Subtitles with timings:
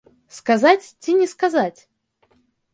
[0.37, 1.79] Сказаць ці не сказаць?